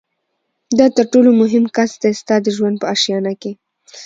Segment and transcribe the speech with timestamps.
[0.79, 3.51] دا تر ټولو مهم کس دی ستا د ژوند په آشیانه کي